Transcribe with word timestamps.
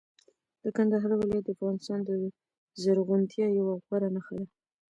د 0.63 0.65
کندهار 0.75 1.11
ولایت 1.17 1.43
د 1.45 1.49
افغانستان 1.55 1.99
د 2.03 2.09
زرغونتیا 2.81 3.47
یوه 3.59 3.73
غوره 3.85 4.09
نښه 4.15 4.33
ده. 4.39 4.47